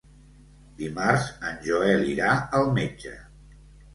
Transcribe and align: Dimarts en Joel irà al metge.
Dimarts 0.77 1.27
en 1.49 1.59
Joel 1.67 2.03
irà 2.13 2.31
al 2.61 2.67
metge. 2.79 3.13